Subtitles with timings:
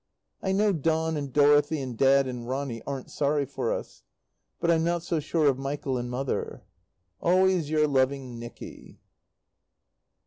[0.41, 4.01] I know Don and Dorothy and Dad and Ronny aren't sorry for us.
[4.59, 6.63] But I'm not so sure of Michael and Mother.
[7.21, 8.99] Always your loving, NICKY.